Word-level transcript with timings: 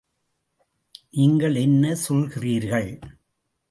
நீங்கள் 1.11 1.55
என்ன 1.55 1.95
சொல்கிறீர்கள். 2.09 2.91